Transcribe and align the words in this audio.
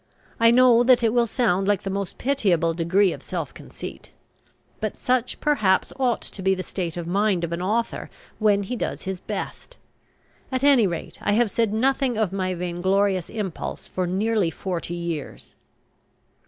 I 0.39 0.49
know 0.49 0.81
that 0.81 1.03
it 1.03 1.13
will 1.13 1.27
sound 1.27 1.67
like 1.67 1.83
the 1.83 1.91
most 1.91 2.17
pitiable 2.17 2.73
degree 2.73 3.13
of 3.13 3.21
self 3.21 3.53
conceit. 3.53 4.09
But 4.79 4.97
such 4.97 5.39
perhaps 5.39 5.93
ought 5.99 6.21
to 6.23 6.41
be 6.41 6.55
the 6.55 6.63
state 6.63 6.97
of 6.97 7.05
mind 7.05 7.43
of 7.43 7.51
an 7.51 7.61
author 7.61 8.09
when 8.39 8.63
he 8.63 8.75
does 8.75 9.03
his 9.03 9.19
best. 9.19 9.77
At 10.51 10.63
any 10.63 10.87
rate, 10.87 11.19
I 11.21 11.33
have 11.33 11.51
said 11.51 11.71
nothing 11.71 12.17
of 12.17 12.33
my 12.33 12.55
vainglorious 12.55 13.29
impulse 13.29 13.85
for 13.87 14.07
nearly 14.07 14.49
forty 14.49 14.95
years. 14.95 15.53